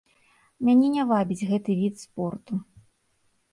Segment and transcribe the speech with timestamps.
[0.69, 2.53] Мяне не вабіць гэты від спорту.